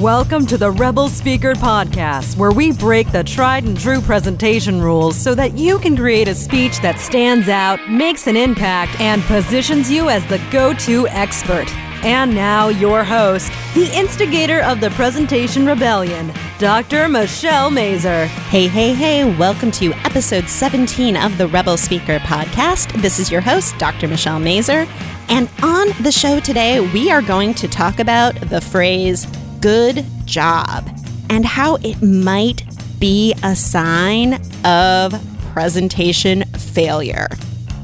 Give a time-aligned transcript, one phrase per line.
[0.00, 5.16] Welcome to the Rebel Speaker Podcast, where we break the tried and true presentation rules
[5.16, 9.90] so that you can create a speech that stands out, makes an impact, and positions
[9.90, 11.66] you as the go to expert.
[12.04, 17.08] And now, your host, the instigator of the Presentation Rebellion, Dr.
[17.08, 18.26] Michelle Mazur.
[18.26, 22.92] Hey, hey, hey, welcome to episode 17 of the Rebel Speaker Podcast.
[23.02, 24.06] This is your host, Dr.
[24.06, 24.86] Michelle Mazur.
[25.28, 29.26] And on the show today, we are going to talk about the phrase
[29.60, 30.88] good job
[31.30, 32.62] and how it might
[32.98, 35.14] be a sign of
[35.52, 37.28] presentation failure.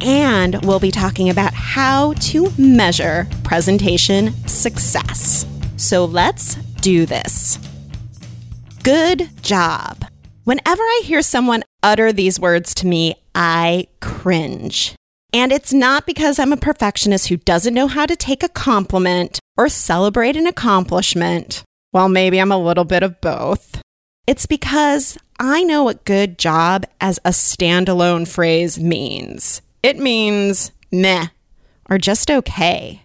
[0.00, 5.46] And we'll be talking about how to measure presentation success.
[5.76, 7.58] So let's do this.
[8.82, 10.04] Good job.
[10.44, 14.94] Whenever I hear someone utter these words to me, I cringe.
[15.32, 19.40] And it's not because I'm a perfectionist who doesn't know how to take a compliment
[19.56, 21.62] or celebrate an accomplishment.
[21.92, 23.80] Well, maybe I'm a little bit of both.
[24.26, 29.62] It's because I know what good job as a standalone phrase means.
[29.82, 31.28] It means meh
[31.88, 33.02] or just okay.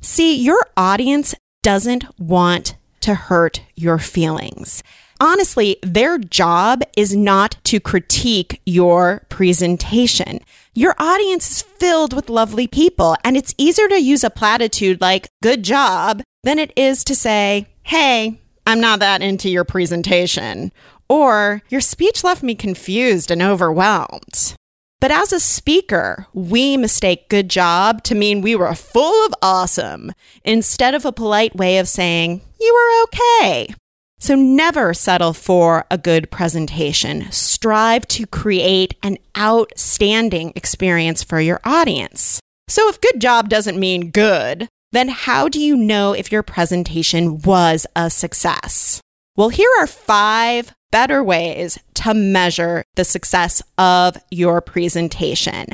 [0.00, 4.82] See, your audience doesn't want to hurt your feelings.
[5.22, 10.40] Honestly, their job is not to critique your presentation.
[10.74, 15.28] Your audience is filled with lovely people, and it's easier to use a platitude like
[15.42, 20.72] good job than it is to say, hey, I'm not that into your presentation,
[21.06, 24.54] or your speech left me confused and overwhelmed.
[25.00, 30.12] But as a speaker, we mistake good job to mean we were full of awesome
[30.44, 33.74] instead of a polite way of saying you were okay.
[34.20, 37.32] So never settle for a good presentation.
[37.32, 42.38] Strive to create an outstanding experience for your audience.
[42.68, 47.38] So if good job doesn't mean good, then how do you know if your presentation
[47.38, 49.00] was a success?
[49.36, 55.66] Well, here are five better ways to measure the success of your presentation.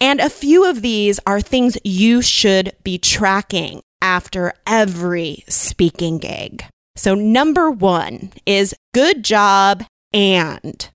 [0.00, 6.64] And a few of these are things you should be tracking after every speaking gig.
[6.94, 10.88] So, number one is good job and.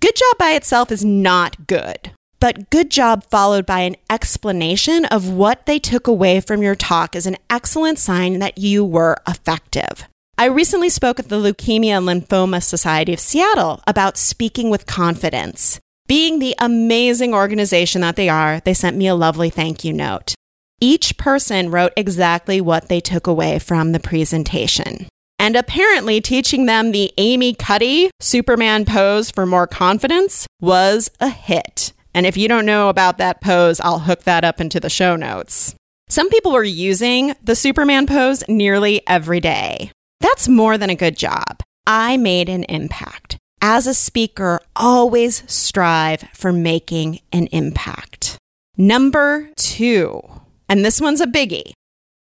[0.00, 5.28] Good job by itself is not good, but good job followed by an explanation of
[5.28, 10.06] what they took away from your talk is an excellent sign that you were effective.
[10.38, 15.78] I recently spoke at the Leukemia and Lymphoma Society of Seattle about speaking with confidence.
[16.06, 20.34] Being the amazing organization that they are, they sent me a lovely thank you note.
[20.80, 25.08] Each person wrote exactly what they took away from the presentation.
[25.40, 31.94] And apparently, teaching them the Amy Cuddy Superman pose for more confidence was a hit.
[32.12, 35.16] And if you don't know about that pose, I'll hook that up into the show
[35.16, 35.74] notes.
[36.10, 39.90] Some people were using the Superman pose nearly every day.
[40.20, 41.62] That's more than a good job.
[41.86, 43.38] I made an impact.
[43.62, 48.36] As a speaker, always strive for making an impact.
[48.76, 50.20] Number two,
[50.68, 51.72] and this one's a biggie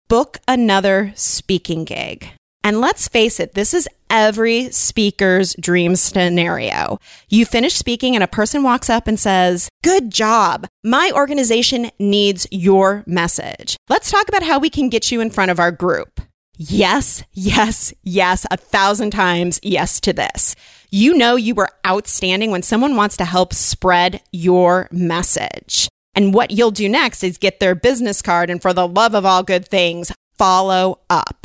[0.07, 2.31] book another speaking gig.
[2.65, 6.99] And let's face it, this is every speaker's dream scenario.
[7.29, 10.67] You finish speaking and a person walks up and says, Good job.
[10.85, 13.77] My organization needs your message.
[13.89, 16.21] Let's talk about how we can get you in front of our group.
[16.61, 20.57] Yes, yes, yes, a thousand times yes to this.
[20.91, 25.89] You know you were outstanding when someone wants to help spread your message.
[26.17, 29.25] And what you'll do next is get their business card and for the love of
[29.25, 31.38] all good things, follow up.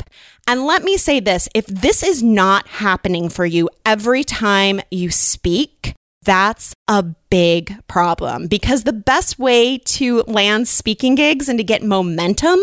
[0.46, 5.10] And let me say this if this is not happening for you every time you
[5.10, 11.64] speak, that's a big problem because the best way to land speaking gigs and to
[11.64, 12.60] get momentum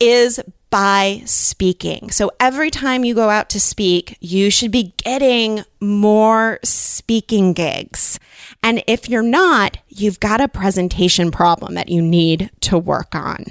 [0.00, 0.40] is
[0.70, 2.10] by speaking.
[2.10, 8.18] So every time you go out to speak, you should be getting more speaking gigs.
[8.62, 13.44] And if you're not, you've got a presentation problem that you need to work on.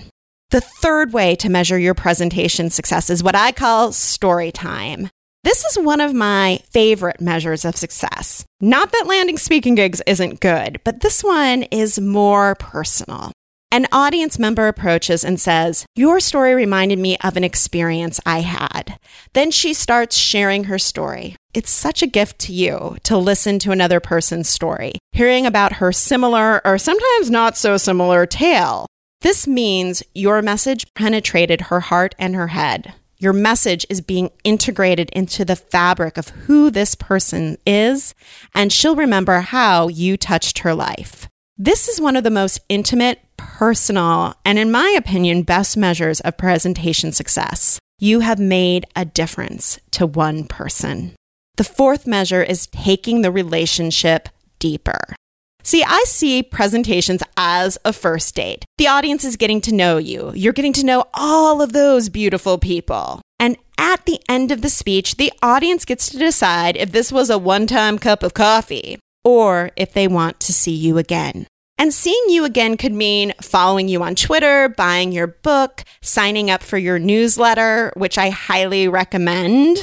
[0.52, 5.10] The third way to measure your presentation success is what I call story time.
[5.46, 8.44] This is one of my favorite measures of success.
[8.60, 13.32] Not that landing speaking gigs isn't good, but this one is more personal.
[13.72, 19.00] An audience member approaches and says, Your story reminded me of an experience I had.
[19.32, 21.38] Then she starts sharing her story.
[21.54, 25.94] It's such a gift to you to listen to another person's story, hearing about her
[25.94, 28.88] similar or sometimes not so similar tale.
[29.22, 32.94] This means your message penetrated her heart and her head.
[33.20, 38.16] Your message is being integrated into the fabric of who this person is,
[38.56, 41.28] and she'll remember how you touched her life.
[41.56, 46.38] This is one of the most intimate, personal, and in my opinion, best measures of
[46.38, 47.80] presentation success.
[48.02, 51.16] you have made a difference to one person.
[51.58, 54.28] The fourth measure is taking the relationship
[54.58, 55.16] deeper.
[55.64, 58.66] See, I see presentations as a first date.
[58.78, 60.32] The audience is getting to know you.
[60.36, 63.22] You're getting to know all of those beautiful people.
[63.40, 67.30] And at the end of the speech, the audience gets to decide if this was
[67.30, 71.48] a one time cup of coffee or if they want to see you again.
[71.78, 76.62] And seeing you again could mean following you on Twitter, buying your book, signing up
[76.62, 79.80] for your newsletter, which I highly recommend,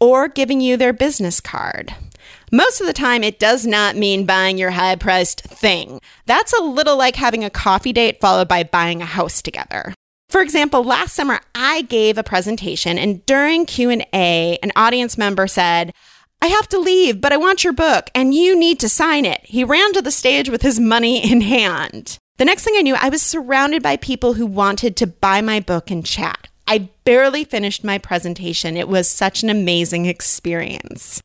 [0.00, 1.94] or giving you their business card.
[2.54, 5.98] Most of the time, it does not mean buying your high priced thing.
[6.26, 9.92] That's a little like having a coffee date followed by buying a house together.
[10.28, 15.92] For example, last summer I gave a presentation and during Q&A an audience member said,
[16.40, 19.40] "I have to leave, but I want your book and you need to sign it."
[19.42, 22.18] He ran to the stage with his money in hand.
[22.38, 25.58] The next thing I knew, I was surrounded by people who wanted to buy my
[25.58, 26.46] book and chat.
[26.68, 28.76] I barely finished my presentation.
[28.76, 31.20] It was such an amazing experience.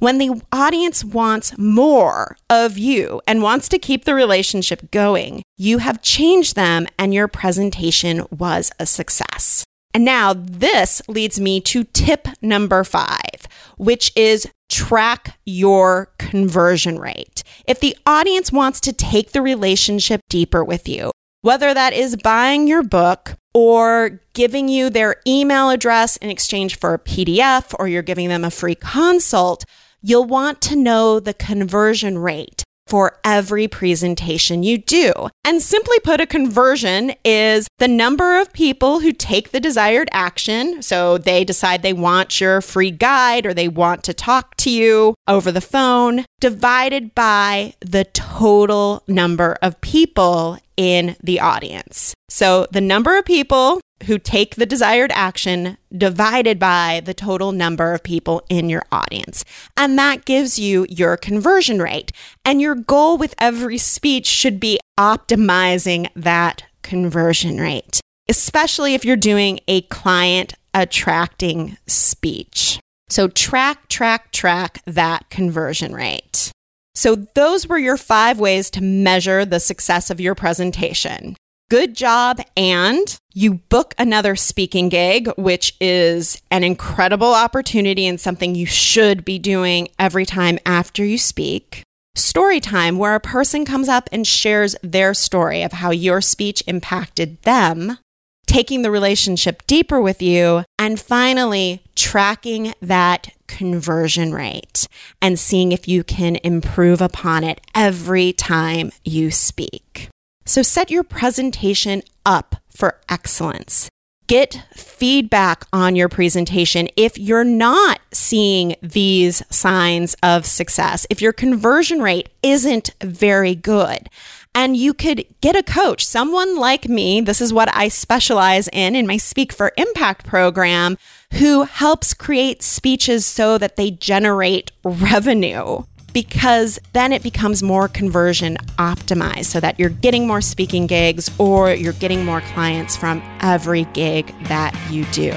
[0.00, 5.76] When the audience wants more of you and wants to keep the relationship going, you
[5.76, 9.62] have changed them and your presentation was a success.
[9.92, 17.42] And now this leads me to tip number five, which is track your conversion rate.
[17.66, 21.10] If the audience wants to take the relationship deeper with you,
[21.42, 26.94] whether that is buying your book or giving you their email address in exchange for
[26.94, 29.66] a PDF or you're giving them a free consult,
[30.02, 35.12] you'll want to know the conversion rate for every presentation you do.
[35.44, 40.82] And simply put, a conversion is the number of people who take the desired action.
[40.82, 45.14] So they decide they want your free guide or they want to talk to you
[45.28, 52.12] over the phone, divided by the total number of people in the audience.
[52.28, 57.92] So the number of people who take the desired action divided by the total number
[57.92, 59.44] of people in your audience.
[59.76, 62.12] And that gives you your conversion rate.
[62.44, 69.16] And your goal with every speech should be optimizing that conversion rate, especially if you're
[69.16, 72.78] doing a client attracting speech.
[73.08, 76.52] So track, track, track that conversion rate.
[76.94, 81.36] So, those were your five ways to measure the success of your presentation
[81.70, 88.54] good job and you book another speaking gig, which is an incredible opportunity and something
[88.54, 91.82] you should be doing every time after you speak.
[92.16, 96.60] Story time, where a person comes up and shares their story of how your speech
[96.66, 97.98] impacted them,
[98.46, 104.88] taking the relationship deeper with you, and finally tracking that conversion rate
[105.22, 110.09] and seeing if you can improve upon it every time you speak.
[110.46, 113.88] So set your presentation up for excellence.
[114.26, 121.32] Get feedback on your presentation if you're not seeing these signs of success, if your
[121.32, 124.08] conversion rate isn't very good.
[124.54, 127.20] And you could get a coach, someone like me.
[127.20, 130.96] This is what I specialize in in my Speak for Impact program,
[131.34, 138.56] who helps create speeches so that they generate revenue because then it becomes more conversion
[138.78, 143.84] optimized so that you're getting more speaking gigs or you're getting more clients from every
[143.92, 145.34] gig that you do.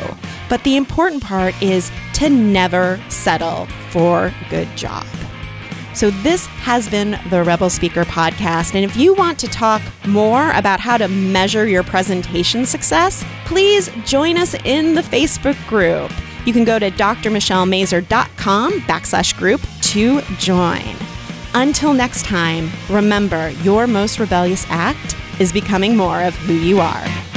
[0.49, 5.05] But the important part is to never settle for good job.
[5.93, 8.73] So, this has been the Rebel Speaker podcast.
[8.73, 13.91] And if you want to talk more about how to measure your presentation success, please
[14.03, 16.11] join us in the Facebook group.
[16.45, 19.61] You can go to drmichellemazur.com backslash group
[19.93, 20.95] to join.
[21.53, 27.32] Until next time, remember your most rebellious act is becoming more of who you are.